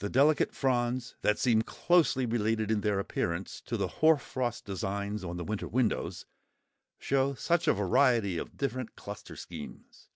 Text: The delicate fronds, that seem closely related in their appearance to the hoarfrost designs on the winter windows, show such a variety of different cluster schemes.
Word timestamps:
The 0.00 0.10
delicate 0.10 0.52
fronds, 0.52 1.16
that 1.22 1.38
seem 1.38 1.62
closely 1.62 2.26
related 2.26 2.70
in 2.70 2.82
their 2.82 2.98
appearance 3.00 3.62
to 3.62 3.78
the 3.78 3.88
hoarfrost 3.88 4.66
designs 4.66 5.24
on 5.24 5.38
the 5.38 5.44
winter 5.44 5.66
windows, 5.66 6.26
show 6.98 7.32
such 7.32 7.66
a 7.66 7.72
variety 7.72 8.36
of 8.36 8.58
different 8.58 8.96
cluster 8.96 9.36
schemes. 9.36 10.10